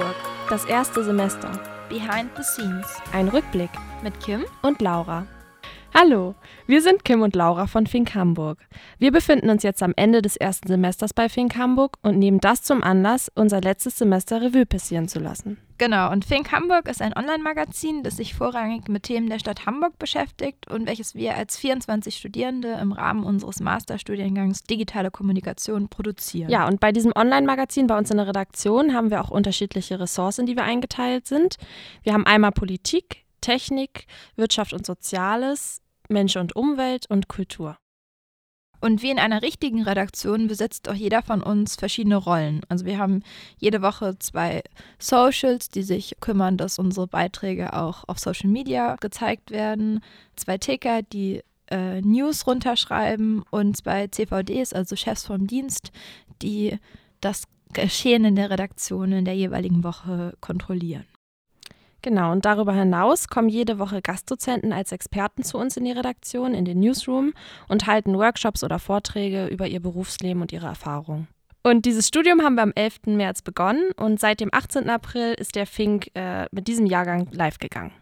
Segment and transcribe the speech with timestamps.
[0.00, 0.16] Hamburg.
[0.48, 1.50] Das erste Semester.
[1.90, 2.86] Behind the Scenes.
[3.12, 3.70] Ein Rückblick.
[4.02, 5.26] Mit Kim und Laura.
[5.92, 6.34] Hallo,
[6.66, 8.58] wir sind Kim und Laura von Fink Hamburg.
[8.98, 12.62] Wir befinden uns jetzt am Ende des ersten Semesters bei Fink Hamburg und nehmen das
[12.62, 15.58] zum Anlass, unser letztes Semester Revue passieren zu lassen.
[15.80, 19.98] Genau, und Fink Hamburg ist ein Online-Magazin, das sich vorrangig mit Themen der Stadt Hamburg
[19.98, 26.50] beschäftigt und welches wir als 24 Studierende im Rahmen unseres Masterstudiengangs Digitale Kommunikation produzieren.
[26.50, 30.38] Ja, und bei diesem Online-Magazin bei uns in der Redaktion haben wir auch unterschiedliche Ressorts,
[30.38, 31.56] in die wir eingeteilt sind.
[32.02, 34.04] Wir haben einmal Politik, Technik,
[34.36, 37.78] Wirtschaft und Soziales, Mensch und Umwelt und Kultur.
[38.80, 42.62] Und wie in einer richtigen Redaktion besitzt auch jeder von uns verschiedene Rollen.
[42.68, 43.22] Also wir haben
[43.58, 44.62] jede Woche zwei
[44.98, 50.00] Socials, die sich kümmern, dass unsere Beiträge auch auf Social Media gezeigt werden.
[50.36, 55.92] Zwei Ticker, die äh, News runterschreiben und zwei CVDs, also Chefs vom Dienst,
[56.42, 56.78] die
[57.20, 61.04] das Geschehen in der Redaktion in der jeweiligen Woche kontrollieren.
[62.02, 66.54] Genau, und darüber hinaus kommen jede Woche Gastdozenten als Experten zu uns in die Redaktion,
[66.54, 67.34] in den Newsroom
[67.68, 71.28] und halten Workshops oder Vorträge über ihr Berufsleben und ihre Erfahrungen.
[71.62, 73.00] Und dieses Studium haben wir am 11.
[73.06, 74.88] März begonnen und seit dem 18.
[74.88, 77.92] April ist der Fink äh, mit diesem Jahrgang live gegangen.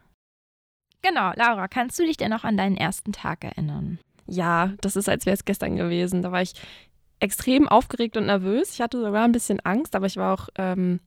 [1.03, 3.99] Genau, Laura, kannst du dich denn noch an deinen ersten Tag erinnern?
[4.27, 6.23] Ja, das ist, als wäre es gestern gewesen.
[6.23, 6.55] Da war ich
[7.19, 8.75] extrem aufgeregt und nervös.
[8.75, 11.01] Ich hatte sogar ein bisschen Angst, aber ich war auch ähm,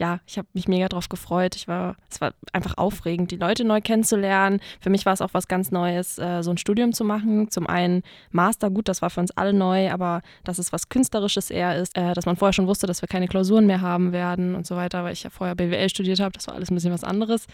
[0.00, 1.54] ja, ich habe mich mega drauf gefreut.
[1.56, 4.60] Ich war, es war einfach aufregend, die Leute neu kennenzulernen.
[4.80, 7.50] Für mich war es auch was ganz Neues, äh, so ein Studium zu machen.
[7.50, 11.50] Zum einen Master, gut, das war für uns alle neu, aber dass es was Künstlerisches
[11.50, 14.54] eher ist, äh, dass man vorher schon wusste, dass wir keine Klausuren mehr haben werden
[14.54, 16.92] und so weiter, weil ich ja vorher BWL studiert habe, das war alles ein bisschen
[16.92, 17.46] was anderes.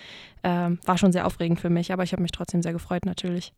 [0.45, 3.53] Ähm, war schon sehr aufregend für mich, aber ich habe mich trotzdem sehr gefreut natürlich.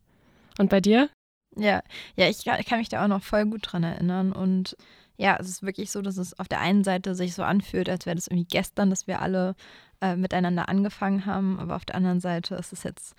[0.58, 1.10] Und bei dir?
[1.58, 1.82] Ja,
[2.16, 4.76] ja, ich, kann mich da auch noch voll gut dran erinnern und
[5.16, 8.06] ja, es ist wirklich so, dass es auf der einen Seite sich so anfühlt, als
[8.06, 9.56] wäre das irgendwie gestern, dass wir alle
[10.00, 13.16] äh, miteinander angefangen haben, aber auf der anderen Seite ist es jetzt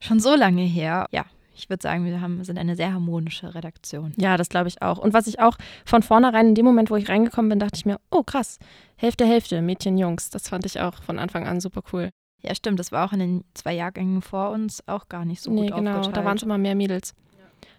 [0.00, 1.06] schon so lange her.
[1.12, 4.12] Ja, ich würde sagen, wir haben, sind eine sehr harmonische Redaktion.
[4.16, 4.98] Ja, das glaube ich auch.
[4.98, 7.86] Und was ich auch von vornherein in dem Moment, wo ich reingekommen bin, dachte ich
[7.86, 8.58] mir, oh krass,
[8.96, 10.30] Hälfte, Hälfte, Mädchen, Jungs.
[10.30, 12.10] Das fand ich auch von Anfang an super cool.
[12.42, 12.78] Ja, stimmt.
[12.78, 15.76] Das war auch in den zwei Jahrgängen vor uns auch gar nicht so nee, gut
[15.76, 15.98] genau.
[15.98, 16.16] Aufgeteilt.
[16.16, 17.14] Da waren es immer mehr Mädels.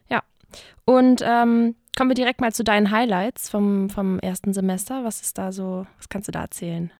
[0.09, 0.23] Ja.
[0.85, 5.03] Und ähm, Kommen wir direkt mal zu deinen Highlights vom, vom ersten Semester.
[5.03, 6.93] Was ist da so, was kannst du da erzählen?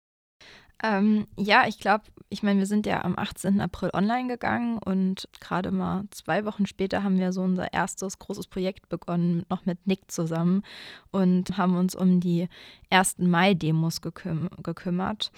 [0.84, 3.62] Ähm, ja, ich glaube, ich meine, wir sind ja am 18.
[3.62, 8.48] April online gegangen und gerade mal zwei Wochen später haben wir so unser erstes großes
[8.48, 10.64] Projekt begonnen, noch mit Nick zusammen
[11.12, 12.50] und haben uns um die
[12.90, 13.20] 1.
[13.20, 15.32] Mai-Demos geküm gekümmert.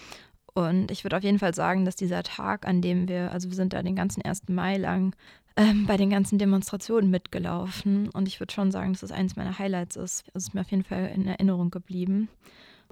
[0.54, 3.54] Und ich würde auf jeden Fall sagen, dass dieser Tag, an dem wir, also wir
[3.54, 4.48] sind da den ganzen 1.
[4.48, 5.14] Mai lang
[5.56, 8.08] ähm, bei den ganzen Demonstrationen mitgelaufen.
[8.10, 10.24] Und ich würde schon sagen, dass das eines meiner Highlights ist.
[10.34, 12.28] Es ist mir auf jeden Fall in Erinnerung geblieben.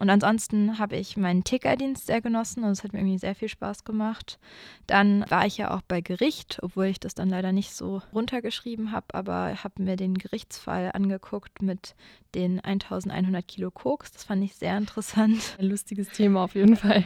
[0.01, 3.51] Und ansonsten habe ich meinen Tickerdienst sehr genossen und es hat mir irgendwie sehr viel
[3.51, 4.39] Spaß gemacht.
[4.87, 8.93] Dann war ich ja auch bei Gericht, obwohl ich das dann leider nicht so runtergeschrieben
[8.93, 11.95] habe, aber habe mir den Gerichtsfall angeguckt mit
[12.35, 14.13] den 1100 Kilo Koks.
[14.13, 15.57] Das fand ich sehr interessant.
[15.59, 17.05] Ein lustiges Thema auf jeden Fall.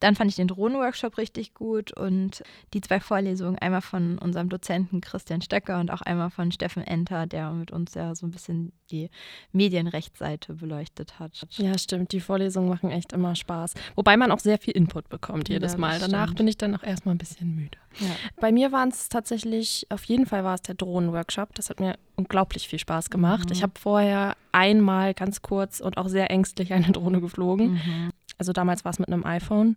[0.00, 2.42] Dann fand ich den Drohnenworkshop richtig gut und
[2.74, 7.26] die zwei Vorlesungen, einmal von unserem Dozenten Christian Stöcker und auch einmal von Steffen Enter,
[7.26, 9.10] der mit uns ja so ein bisschen die
[9.52, 11.46] Medienrechtsseite beleuchtet hat.
[11.52, 12.12] Ja, stimmt.
[12.12, 13.74] Die Vorlesungen machen echt immer Spaß.
[13.94, 15.98] Wobei man auch sehr viel Input bekommt jedes ja, Mal.
[15.98, 16.38] Danach stimmt.
[16.38, 17.78] bin ich dann auch erstmal ein bisschen müde.
[17.98, 18.08] Ja.
[18.40, 21.54] Bei mir waren es tatsächlich, auf jeden Fall war es der Drohnenworkshop.
[21.54, 23.46] Das hat mir unglaublich viel Spaß gemacht.
[23.46, 23.52] Mhm.
[23.52, 27.72] Ich habe vorher einmal ganz kurz und auch sehr ängstlich eine Drohne geflogen.
[27.72, 28.10] Mhm.
[28.40, 29.76] Also damals war es mit einem iPhone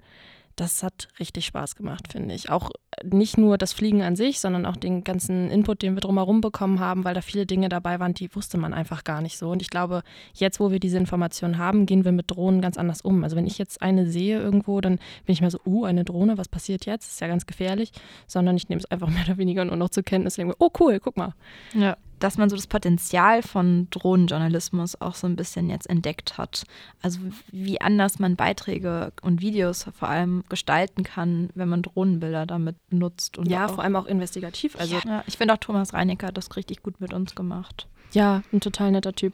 [0.55, 2.49] das hat richtig Spaß gemacht, finde ich.
[2.49, 2.69] Auch
[3.03, 6.79] nicht nur das Fliegen an sich, sondern auch den ganzen Input, den wir drumherum bekommen
[6.79, 9.49] haben, weil da viele Dinge dabei waren, die wusste man einfach gar nicht so.
[9.49, 10.03] Und ich glaube,
[10.33, 13.23] jetzt, wo wir diese Informationen haben, gehen wir mit Drohnen ganz anders um.
[13.23, 16.37] Also wenn ich jetzt eine sehe irgendwo, dann bin ich mir so, uh, eine Drohne,
[16.37, 17.07] was passiert jetzt?
[17.07, 17.91] Ist ja ganz gefährlich.
[18.27, 20.35] Sondern ich nehme es einfach mehr oder weniger nur noch zur Kenntnis.
[20.35, 21.33] Denke, oh cool, guck mal.
[21.73, 26.63] Ja dass man so das Potenzial von Drohnenjournalismus auch so ein bisschen jetzt entdeckt hat.
[27.01, 27.19] Also
[27.51, 33.37] wie anders man Beiträge und Videos vor allem gestalten kann, wenn man Drohnenbilder damit nutzt.
[33.37, 34.79] Und ja, vor allem auch investigativ.
[34.79, 37.87] Also ja, ich finde auch Thomas Reinecker hat das richtig gut mit uns gemacht.
[38.13, 39.33] Ja, ein total netter Typ.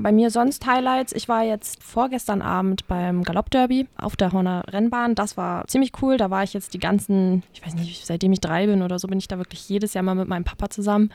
[0.00, 1.12] Bei mir sonst Highlights.
[1.12, 5.16] Ich war jetzt vorgestern Abend beim Galoppderby auf der Horner Rennbahn.
[5.16, 6.16] Das war ziemlich cool.
[6.16, 9.08] Da war ich jetzt die ganzen, ich weiß nicht, seitdem ich drei bin oder so,
[9.08, 11.10] bin ich da wirklich jedes Jahr mal mit meinem Papa zusammen.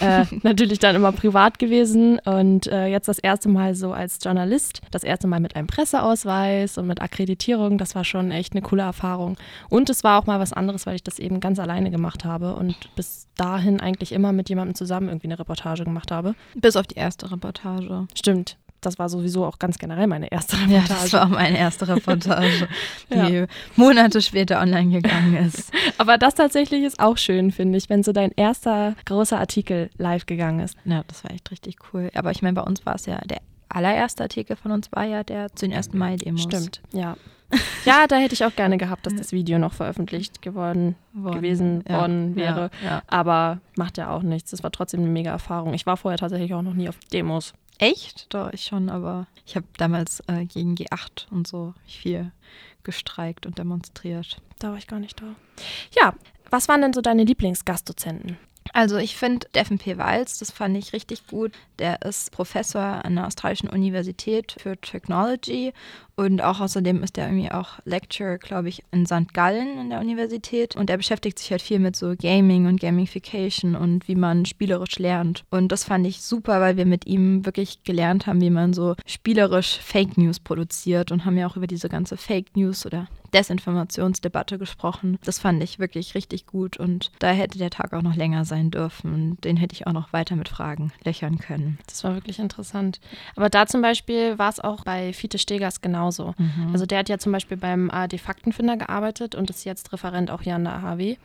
[0.00, 4.82] Äh, natürlich dann immer privat gewesen und äh, jetzt das erste Mal so als Journalist.
[4.90, 7.78] Das erste Mal mit einem Presseausweis und mit Akkreditierung.
[7.78, 9.38] Das war schon echt eine coole Erfahrung.
[9.70, 12.54] Und es war auch mal was anderes, weil ich das eben ganz alleine gemacht habe
[12.54, 16.34] und bis dahin eigentlich immer mit jemandem zusammen irgendwie eine Reportage gemacht habe.
[16.54, 18.06] Bis auf die erste Reportage.
[18.14, 18.56] Stimmt.
[18.80, 20.74] das war sowieso auch ganz generell meine erste Reportage.
[20.74, 22.68] Ja, das war auch meine erste Reportage,
[23.10, 23.46] die ja.
[23.74, 25.72] Monate später online gegangen ist.
[25.98, 30.26] Aber das tatsächlich ist auch schön, finde ich, wenn so dein erster großer Artikel live
[30.26, 30.76] gegangen ist.
[30.84, 32.10] Ja, das war echt richtig cool.
[32.14, 35.24] Aber ich meine, bei uns war es ja der allererste Artikel von uns war ja
[35.24, 35.92] der zu den 1.
[35.92, 36.42] Mai-Demos.
[36.42, 37.16] Stimmt, ja.
[37.86, 41.36] Ja, da hätte ich auch gerne gehabt, dass das Video noch veröffentlicht geworden worden.
[41.36, 42.70] gewesen ja, worden wäre.
[42.84, 43.02] Ja.
[43.06, 44.50] Aber macht ja auch nichts.
[44.50, 45.74] Das war trotzdem eine mega Erfahrung.
[45.74, 47.54] Ich war vorher tatsächlich auch noch nie auf Demos.
[47.78, 48.32] Echt?
[48.32, 52.32] Doch, ich schon, aber ich habe damals äh, gegen G8 und so viel
[52.84, 54.40] gestreikt und demonstriert.
[54.58, 55.26] Da war ich gar nicht da.
[56.00, 56.14] Ja,
[56.50, 58.38] was waren denn so deine Lieblingsgastdozenten?
[58.72, 59.98] Also ich finde Deffen P.
[59.98, 61.52] Walz, das fand ich richtig gut.
[61.78, 65.72] Der ist Professor an der Australischen Universität für Technology
[66.18, 69.34] und auch außerdem ist er irgendwie auch Lecturer, glaube ich, in St.
[69.34, 70.74] Gallen in der Universität.
[70.74, 74.98] Und er beschäftigt sich halt viel mit so Gaming und Gamification und wie man spielerisch
[74.98, 75.44] lernt.
[75.50, 78.94] Und das fand ich super, weil wir mit ihm wirklich gelernt haben, wie man so
[79.04, 84.58] spielerisch Fake News produziert und haben ja auch über diese ganze Fake News oder Desinformationsdebatte
[84.58, 85.18] gesprochen.
[85.24, 88.70] Das fand ich wirklich richtig gut und da hätte der Tag auch noch länger sein
[88.70, 89.12] dürfen.
[89.12, 91.78] Und den hätte ich auch noch weiter mit Fragen löchern können.
[91.86, 93.00] Das war wirklich interessant.
[93.34, 96.34] Aber da zum Beispiel war es auch bei Fiete Stegers genauso.
[96.38, 96.70] Mhm.
[96.72, 100.42] Also der hat ja zum Beispiel beim ARD Faktenfinder gearbeitet und ist jetzt Referent auch
[100.42, 101.16] hier an der AHW.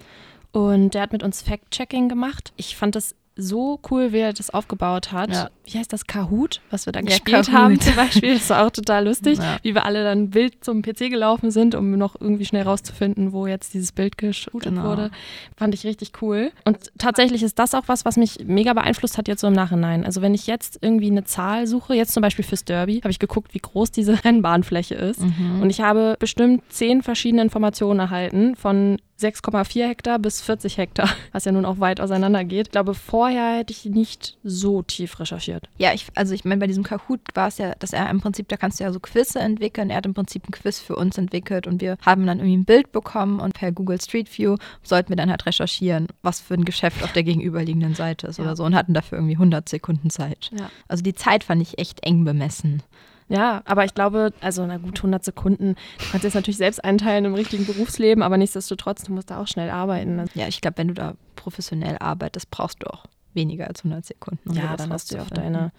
[0.51, 2.51] Und der hat mit uns Fact-Checking gemacht.
[2.57, 5.31] Ich fand das so cool, wie er das aufgebaut hat.
[5.31, 5.49] Ja.
[5.65, 6.05] Wie heißt das?
[6.05, 7.53] Kahoot, was wir da ja, gespielt Kahoot.
[7.53, 8.33] haben zum Beispiel.
[8.33, 9.57] Das war auch total lustig, ja.
[9.61, 13.47] wie wir alle dann wild zum PC gelaufen sind, um noch irgendwie schnell rauszufinden, wo
[13.47, 14.83] jetzt dieses Bild geshootet genau.
[14.83, 15.11] wurde.
[15.55, 16.51] Fand ich richtig cool.
[16.65, 20.03] Und tatsächlich ist das auch was, was mich mega beeinflusst hat jetzt so im Nachhinein.
[20.03, 23.19] Also wenn ich jetzt irgendwie eine Zahl suche, jetzt zum Beispiel fürs Derby, habe ich
[23.19, 25.21] geguckt, wie groß diese Rennbahnfläche ist.
[25.21, 25.61] Mhm.
[25.61, 31.45] Und ich habe bestimmt zehn verschiedene Informationen erhalten von 6,4 Hektar bis 40 Hektar, was
[31.45, 32.67] ja nun auch weit auseinander geht.
[32.67, 35.69] Ich glaube, vorher hätte ich nicht so tief recherchiert.
[35.77, 38.47] Ja, ich, also ich meine, bei diesem Kahoot war es ja, dass er im Prinzip,
[38.47, 39.89] da kannst du ja so Quizze entwickeln.
[39.89, 42.65] Er hat im Prinzip ein Quiz für uns entwickelt und wir haben dann irgendwie ein
[42.65, 46.65] Bild bekommen und per Google Street View sollten wir dann halt recherchieren, was für ein
[46.65, 48.43] Geschäft auf der gegenüberliegenden Seite ist ja.
[48.43, 50.51] oder so und hatten dafür irgendwie 100 Sekunden Zeit.
[50.57, 50.69] Ja.
[50.87, 52.83] Also die Zeit fand ich echt eng bemessen.
[53.31, 57.23] Ja, aber ich glaube, also na gut, 100 Sekunden, du kannst jetzt natürlich selbst einteilen
[57.25, 60.25] im richtigen Berufsleben, aber nichtsdestotrotz, du musst da auch schnell arbeiten.
[60.35, 64.49] Ja, ich glaube, wenn du da professionell arbeitest, brauchst du auch weniger als 100 Sekunden.
[64.49, 65.71] Um ja, dann hast du ja auch deine,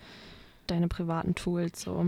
[0.67, 2.07] deine privaten Tools so.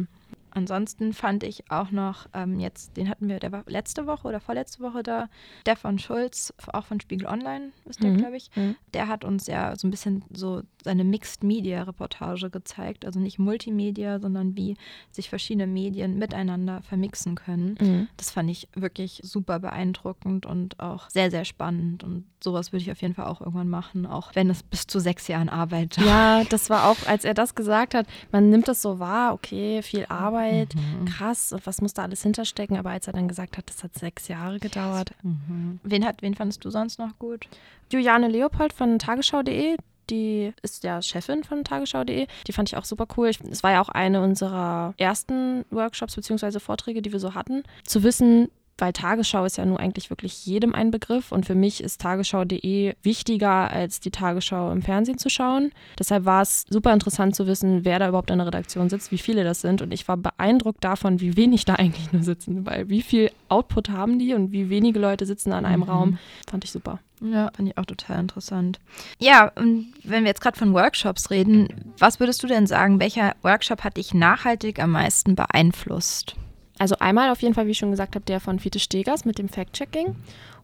[0.55, 4.41] Ansonsten fand ich auch noch ähm, jetzt, den hatten wir, der war letzte Woche oder
[4.41, 5.29] vorletzte Woche da,
[5.77, 8.19] von Schulz, auch von Spiegel Online ist der, mhm.
[8.19, 8.51] glaube ich.
[8.55, 8.77] Mhm.
[8.95, 13.05] Der hat uns ja so ein bisschen so seine Mixed-Media-Reportage gezeigt.
[13.05, 14.77] Also nicht Multimedia, sondern wie
[15.11, 17.77] sich verschiedene Medien miteinander vermixen können.
[17.81, 18.09] Mhm.
[18.17, 22.05] Das fand ich wirklich super beeindruckend und auch sehr, sehr spannend.
[22.05, 25.01] Und sowas würde ich auf jeden Fall auch irgendwann machen, auch wenn es bis zu
[25.01, 28.83] sechs Jahren Arbeit Ja, das war auch, als er das gesagt hat, man nimmt das
[28.83, 30.07] so wahr, okay, viel
[30.45, 31.05] Arbeit, mhm.
[31.07, 32.77] krass, und was muss da alles hinterstecken?
[32.77, 35.13] Aber als er dann gesagt hat, das hat sechs Jahre gedauert.
[35.23, 35.81] Mhm.
[35.83, 37.47] Wen, hat, wen fandest du sonst noch gut?
[37.93, 39.77] Juliane Leopold von tagesschau.de,
[40.11, 42.27] die ist ja Chefin von tagesschau.de.
[42.47, 43.31] Die fand ich auch super cool.
[43.51, 46.59] Es war ja auch eine unserer ersten Workshops bzw.
[46.61, 47.63] Vorträge, die wir so hatten.
[47.85, 48.49] Zu wissen,
[48.79, 52.95] weil Tagesschau ist ja nun eigentlich wirklich jedem ein Begriff und für mich ist tagesschau.de
[53.03, 55.71] wichtiger als die Tagesschau im Fernsehen zu schauen.
[55.99, 59.19] Deshalb war es super interessant zu wissen, wer da überhaupt in der Redaktion sitzt, wie
[59.19, 62.89] viele das sind und ich war beeindruckt davon, wie wenig da eigentlich nur sitzen, weil
[62.89, 65.89] wie viel Output haben die und wie wenige Leute sitzen an einem mhm.
[65.89, 66.19] Raum,
[66.49, 66.99] fand ich super.
[67.21, 68.81] Ja, fand ich auch total interessant.
[69.19, 71.69] Ja, und wenn wir jetzt gerade von Workshops reden,
[71.99, 76.37] was würdest du denn sagen, welcher Workshop hat dich nachhaltig am meisten beeinflusst?
[76.79, 79.39] Also einmal auf jeden Fall, wie ich schon gesagt habe, der von Fiete Stegers mit
[79.39, 80.17] dem Fact-Checking.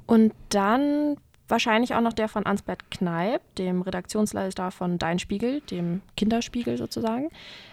[0.07, 1.17] Und dann
[1.51, 7.31] wahrscheinlich auch noch der von Ansbert Kneip, dem Redaktionsleiter von Dein Spiegel, dem Kinderspiegel sozusagen.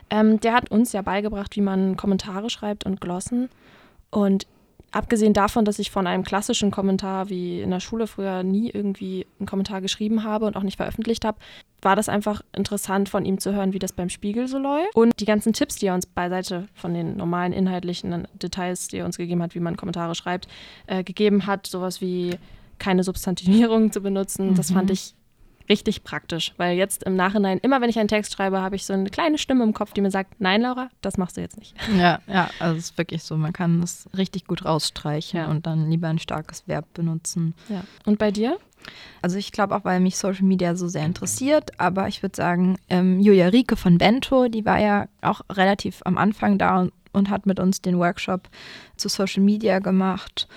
[0.10, 3.50] Ähm, der hat uns ja beigebracht, wie man Kommentare schreibt und Glossen.
[4.10, 4.48] Und
[4.92, 9.28] abgesehen davon, dass ich von einem klassischen Kommentar wie in der Schule früher nie irgendwie
[9.40, 11.38] einen Kommentar geschrieben habe und auch nicht veröffentlicht habe,
[11.82, 14.96] war das einfach interessant von ihm zu hören, wie das beim Spiegel so läuft.
[14.96, 19.06] Und die ganzen Tipps, die er uns beiseite von den normalen inhaltlichen Details, die er
[19.06, 20.48] uns gegeben hat, wie man Kommentare schreibt,
[20.88, 22.38] äh, gegeben hat, sowas wie
[22.80, 24.56] keine Substantivierung zu benutzen, mhm.
[24.56, 25.14] das fand ich
[25.70, 28.94] richtig praktisch, weil jetzt im Nachhinein, immer wenn ich einen Text schreibe, habe ich so
[28.94, 31.76] eine kleine Stimme im Kopf, die mir sagt, nein, Laura, das machst du jetzt nicht.
[31.98, 35.48] Ja, ja, also es ist wirklich so, man kann das richtig gut rausstreichen ja.
[35.48, 37.56] und dann lieber ein starkes Verb benutzen.
[37.70, 37.84] Ja.
[38.06, 38.58] Und bei dir?
[39.22, 42.78] Also ich glaube auch, weil mich Social Media so sehr interessiert, aber ich würde sagen,
[42.90, 47.30] ähm, Julia Rieke von Bento, die war ja auch relativ am Anfang da und, und
[47.30, 48.48] hat mit uns den Workshop
[48.96, 50.48] zu Social Media gemacht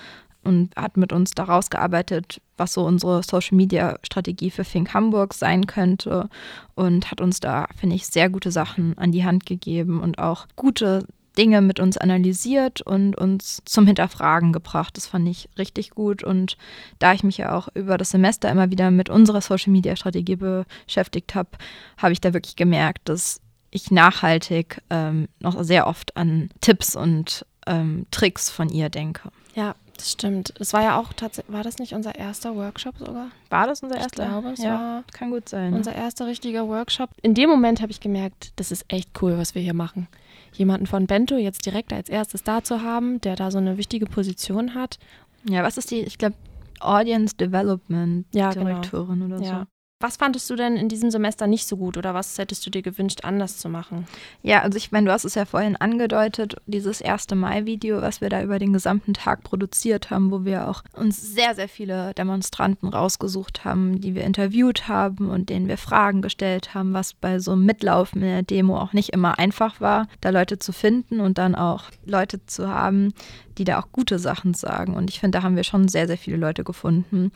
[0.43, 6.29] und hat mit uns daraus gearbeitet, was so unsere Social-Media-Strategie für Fink Hamburg sein könnte
[6.75, 10.47] und hat uns da, finde ich, sehr gute Sachen an die Hand gegeben und auch
[10.55, 11.05] gute
[11.37, 14.97] Dinge mit uns analysiert und uns zum Hinterfragen gebracht.
[14.97, 16.23] Das fand ich richtig gut.
[16.23, 16.57] Und
[16.99, 21.49] da ich mich ja auch über das Semester immer wieder mit unserer Social-Media-Strategie beschäftigt habe,
[21.97, 27.45] habe ich da wirklich gemerkt, dass ich nachhaltig ähm, noch sehr oft an Tipps und
[27.65, 29.29] ähm, Tricks von ihr denke.
[29.55, 30.53] Ja, das stimmt.
[30.59, 33.27] Es war ja auch tatsächlich, war das nicht unser erster Workshop sogar?
[33.49, 34.23] War das unser erster?
[34.23, 35.73] Ich glaube, es ja, war kann gut sein.
[35.73, 37.09] Unser erster richtiger Workshop.
[37.21, 40.07] In dem Moment habe ich gemerkt, das ist echt cool, was wir hier machen
[40.53, 44.05] jemanden von Bento jetzt direkt als erstes da zu haben, der da so eine wichtige
[44.05, 44.99] Position hat.
[45.47, 46.35] Ja, was ist die, ich glaube,
[46.79, 49.35] Audience Development ja, Direktorin genau.
[49.35, 49.45] oder so.
[49.45, 49.67] Ja.
[50.01, 52.81] Was fandest du denn in diesem Semester nicht so gut oder was hättest du dir
[52.81, 54.07] gewünscht, anders zu machen?
[54.41, 58.29] Ja, also ich meine, du hast es ja vorhin angedeutet, dieses erste Mai-Video, was wir
[58.29, 62.89] da über den gesamten Tag produziert haben, wo wir auch uns sehr, sehr viele Demonstranten
[62.89, 67.51] rausgesucht haben, die wir interviewt haben und denen wir Fragen gestellt haben, was bei so
[67.51, 71.37] einem Mitlaufen in der Demo auch nicht immer einfach war, da Leute zu finden und
[71.37, 73.13] dann auch Leute zu haben,
[73.59, 74.95] die da auch gute Sachen sagen.
[74.95, 77.31] Und ich finde, da haben wir schon sehr, sehr viele Leute gefunden.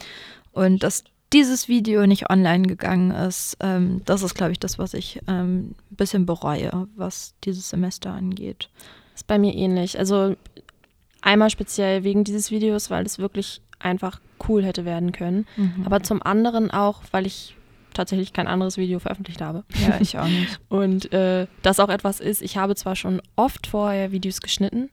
[0.51, 1.03] Und das
[1.33, 5.75] dieses Video nicht online gegangen ist, ähm, das ist, glaube ich, das, was ich ähm,
[5.91, 8.69] ein bisschen bereue, was dieses Semester angeht.
[9.13, 9.97] Ist bei mir ähnlich.
[9.97, 10.35] Also
[11.21, 15.47] einmal speziell wegen dieses Videos, weil es wirklich einfach cool hätte werden können.
[15.57, 15.83] Mhm.
[15.85, 17.55] Aber zum anderen auch, weil ich
[17.93, 19.63] tatsächlich kein anderes Video veröffentlicht habe.
[19.87, 20.59] Ja, ich auch nicht.
[20.69, 24.89] Und äh, das auch etwas ist, ich habe zwar schon oft vorher Videos geschnitten,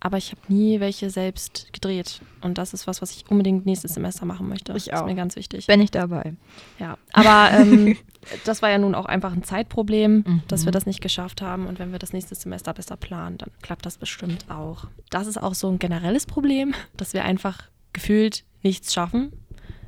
[0.00, 2.20] aber ich habe nie welche selbst gedreht.
[2.42, 4.72] Und das ist was, was ich unbedingt nächstes Semester machen möchte.
[4.76, 4.92] Ich auch.
[4.92, 5.66] Das ist mir ganz wichtig.
[5.66, 6.34] Bin ich dabei.
[6.78, 7.96] Ja, aber ähm,
[8.44, 10.42] das war ja nun auch einfach ein Zeitproblem, mhm.
[10.48, 11.66] dass wir das nicht geschafft haben.
[11.66, 14.86] Und wenn wir das nächste Semester besser planen, dann klappt das bestimmt auch.
[15.10, 19.32] Das ist auch so ein generelles Problem, dass wir einfach gefühlt nichts schaffen.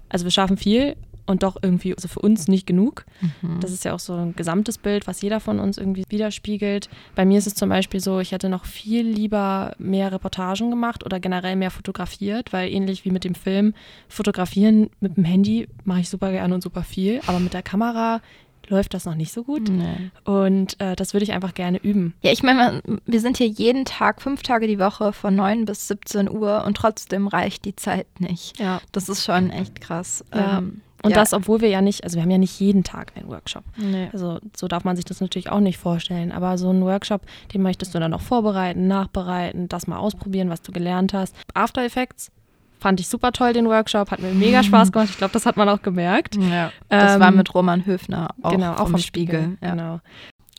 [0.08, 0.96] Also wir schaffen viel,
[1.28, 3.04] und doch irgendwie also für uns nicht genug.
[3.42, 3.60] Mhm.
[3.60, 6.88] Das ist ja auch so ein gesamtes Bild, was jeder von uns irgendwie widerspiegelt.
[7.14, 11.04] Bei mir ist es zum Beispiel so, ich hätte noch viel lieber mehr Reportagen gemacht
[11.04, 13.74] oder generell mehr fotografiert, weil ähnlich wie mit dem Film,
[14.08, 18.20] fotografieren mit dem Handy mache ich super gerne und super viel, aber mit der Kamera
[18.68, 19.68] läuft das noch nicht so gut.
[19.68, 20.10] Nee.
[20.24, 22.14] Und äh, das würde ich einfach gerne üben.
[22.22, 25.88] Ja, ich meine, wir sind hier jeden Tag, fünf Tage die Woche von 9 bis
[25.88, 28.58] 17 Uhr und trotzdem reicht die Zeit nicht.
[28.58, 28.80] Ja.
[28.92, 30.24] Das ist schon echt krass.
[30.34, 30.58] Ja.
[30.58, 31.16] Ähm, und ja.
[31.16, 33.64] das, obwohl wir ja nicht, also wir haben ja nicht jeden Tag einen Workshop.
[33.76, 34.08] Nee.
[34.12, 36.32] Also so darf man sich das natürlich auch nicht vorstellen.
[36.32, 37.22] Aber so einen Workshop,
[37.54, 41.34] den möchtest du dann auch vorbereiten, nachbereiten, das mal ausprobieren, was du gelernt hast.
[41.54, 42.30] After Effects
[42.78, 45.08] fand ich super toll, den Workshop, hat mir mega Spaß gemacht.
[45.10, 46.36] Ich glaube, das hat man auch gemerkt.
[46.36, 49.40] Ja, das ähm, war mit Roman Höfner auch, genau, auch vom, vom Spiegel.
[49.40, 49.58] Spiegel.
[49.62, 49.70] Ja.
[49.70, 50.00] Genau.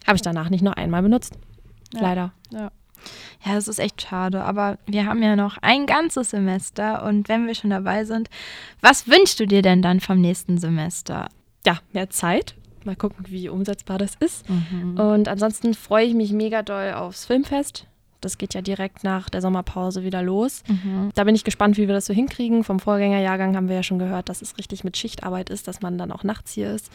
[0.07, 1.37] Habe ich danach nicht noch einmal benutzt.
[1.93, 2.01] Ja.
[2.01, 2.33] Leider.
[2.51, 2.71] Ja.
[3.45, 4.43] Ja, das ist echt schade.
[4.43, 8.29] Aber wir haben ja noch ein ganzes Semester und wenn wir schon dabei sind,
[8.81, 11.29] was wünschst du dir denn dann vom nächsten Semester?
[11.65, 12.55] Ja, mehr Zeit.
[12.85, 14.49] Mal gucken, wie umsetzbar das ist.
[14.49, 14.99] Mhm.
[14.99, 17.87] Und ansonsten freue ich mich mega doll aufs Filmfest.
[18.21, 20.63] Das geht ja direkt nach der Sommerpause wieder los.
[20.67, 21.11] Mhm.
[21.15, 22.63] Da bin ich gespannt, wie wir das so hinkriegen.
[22.63, 25.97] Vom Vorgängerjahrgang haben wir ja schon gehört, dass es richtig mit Schichtarbeit ist, dass man
[25.97, 26.91] dann auch nachts hier ist.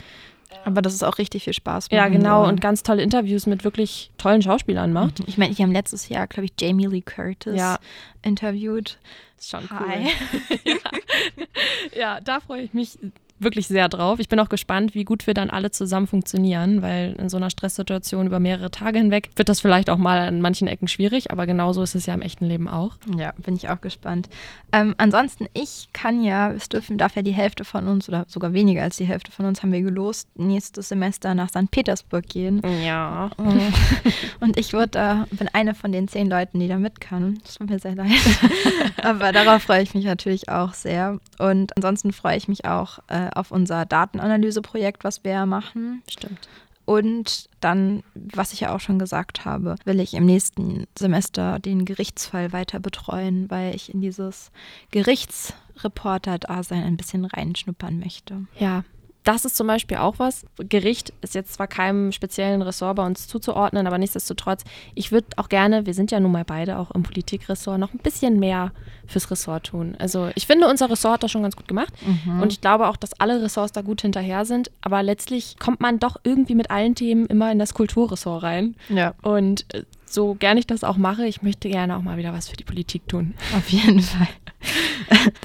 [0.65, 1.93] Aber dass es auch richtig viel Spaß macht.
[1.93, 2.47] Ja, genau.
[2.47, 5.21] Und ganz tolle Interviews mit wirklich tollen Schauspielern macht.
[5.27, 7.79] Ich meine, die haben letztes Jahr, glaube ich, Jamie Lee Curtis ja.
[8.23, 8.99] interviewt.
[9.39, 10.07] Ist schon Hi.
[10.07, 10.61] cool.
[10.65, 11.99] ja.
[11.99, 12.99] ja, da freue ich mich
[13.45, 14.19] wirklich sehr drauf.
[14.19, 17.51] Ich bin auch gespannt, wie gut wir dann alle zusammen funktionieren, weil in so einer
[17.51, 21.47] Stresssituation über mehrere Tage hinweg wird das vielleicht auch mal an manchen Ecken schwierig, aber
[21.47, 22.97] genauso ist es ja im echten Leben auch.
[23.17, 24.29] Ja, bin ich auch gespannt.
[24.73, 28.53] Ähm, ansonsten, ich kann ja, es dürfen, darf ja die Hälfte von uns oder sogar
[28.53, 31.71] weniger als die Hälfte von uns haben wir gelost, nächstes Semester nach St.
[31.71, 32.63] Petersburg gehen.
[32.85, 33.31] Ja.
[34.41, 37.39] Und ich wurde da, bin eine von den zehn Leuten, die da mit kann.
[37.45, 38.11] Das tut mir sehr leid.
[39.03, 41.19] aber darauf freue ich mich natürlich auch sehr.
[41.39, 46.03] Und ansonsten freue ich mich auch äh, auf unser Datenanalyseprojekt, was wir machen.
[46.11, 46.49] Stimmt.
[46.87, 51.87] Und dann, was ich ja auch schon gesagt habe, will ich im nächsten Semester den
[51.87, 54.51] Gerichtsfall weiter betreuen, weil ich in dieses
[54.91, 58.47] Gerichtsreporter-Dasein ein bisschen reinschnuppern möchte.
[58.59, 58.85] Ja,
[59.25, 60.45] das ist zum Beispiel auch was.
[60.59, 64.65] Gericht ist jetzt zwar keinem speziellen Ressort bei uns zuzuordnen, aber nichtsdestotrotz,
[64.95, 67.99] ich würde auch gerne, wir sind ja nun mal beide auch im Politikressort, noch ein
[67.99, 68.73] bisschen mehr
[69.07, 69.97] fürs Ressort tun.
[69.99, 72.43] Also ich finde, unser Ressort hat das schon ganz gut gemacht mhm.
[72.43, 75.99] und ich glaube auch, dass alle Ressorts da gut hinterher sind, aber letztlich kommt man
[75.99, 78.77] doch irgendwie mit allen Themen immer in das Kulturressort rein.
[78.91, 79.15] Ja.
[79.23, 82.49] Und äh, so gern ich das auch mache, ich möchte gerne auch mal wieder was
[82.49, 83.35] für die Politik tun.
[83.57, 84.29] Auf jeden Fall.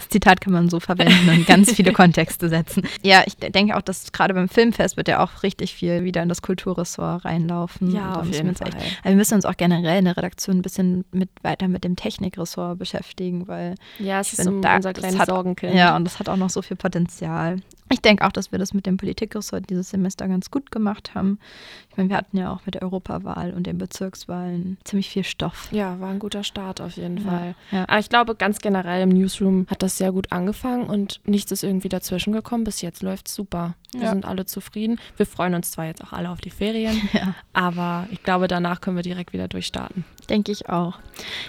[0.10, 2.84] Zitat kann man so verwenden und ganz viele Kontexte setzen.
[3.02, 6.30] Ja, ich denke auch, dass gerade beim Filmfest wird ja auch richtig viel wieder in
[6.30, 7.92] das Kulturressort reinlaufen.
[7.92, 8.70] Ja, auf jeden Fall.
[8.70, 11.84] Echt, also wir müssen uns auch generell in der Redaktion ein bisschen mit, weiter mit
[11.84, 15.74] dem Technikressort beschäftigen, weil ja, es ist find, so unser kleines hat, Sorgenkind.
[15.74, 17.58] Ja, und das hat auch noch so viel Potenzial.
[17.92, 21.40] Ich denke auch, dass wir das mit dem Politikressort dieses Semester ganz gut gemacht haben.
[21.90, 25.70] Ich meine, wir hatten ja auch mit der Europawahl und den Bezirkswahlen ziemlich viel Stoff.
[25.72, 27.56] Ja, war ein guter Start auf jeden ja, Fall.
[27.72, 27.86] Ja.
[27.88, 31.64] Aber ich glaube, ganz generell im Newsroom hat das sehr gut angefangen und nichts ist
[31.64, 32.64] irgendwie dazwischen gekommen.
[32.64, 33.74] Bis jetzt läuft es super.
[33.92, 34.12] Wir ja.
[34.12, 35.00] sind alle zufrieden.
[35.18, 37.02] Wir freuen uns zwar jetzt auch alle auf die Ferien,
[37.54, 40.06] aber ich glaube, danach können wir direkt wieder durchstarten.
[40.30, 41.00] Denke ich auch.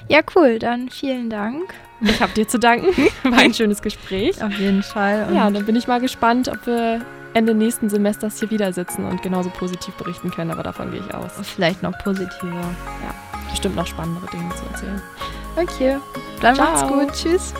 [0.09, 0.59] Ja, cool.
[0.59, 1.75] Dann vielen Dank.
[2.01, 2.89] Ich habe dir zu danken.
[3.25, 4.43] War ein schönes Gespräch.
[4.43, 5.27] Auf jeden Fall.
[5.29, 7.01] Und ja, dann bin ich mal gespannt, ob wir
[7.35, 11.15] Ende nächsten Semesters hier wieder sitzen und genauso positiv berichten können, aber davon gehe ich
[11.15, 11.33] aus.
[11.43, 12.75] Vielleicht noch positiver.
[13.03, 13.15] Ja,
[13.51, 15.03] bestimmt noch spannendere Dinge zu erzählen.
[15.57, 15.97] Okay,
[16.41, 16.71] dann Ciao.
[16.71, 17.13] macht's gut.
[17.13, 17.55] Tschüss.